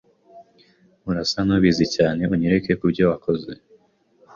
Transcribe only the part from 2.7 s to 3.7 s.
kubyo wakoze